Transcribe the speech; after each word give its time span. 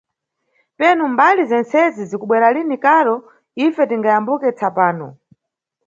Penu 0.77 1.03
mbali 1.13 1.41
zentsezi 1.51 2.01
zikubwera 2.09 2.47
lini 2.55 2.77
karo, 2.85 3.15
ife 3.65 3.83
tingayambuke 3.89 4.49
tsapano. 4.57 5.07